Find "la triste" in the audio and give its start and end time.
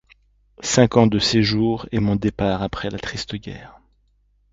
2.89-3.35